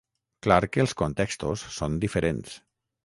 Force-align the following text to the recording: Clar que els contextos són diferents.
Clar 0.47 0.57
que 0.75 0.81
els 0.85 0.95
contextos 1.01 1.67
són 1.77 1.99
diferents. 2.07 2.57